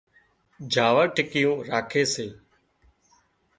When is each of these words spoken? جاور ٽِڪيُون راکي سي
جاور 0.73 1.05
ٽِڪيُون 1.15 1.57
راکي 1.69 2.03
سي 2.13 2.27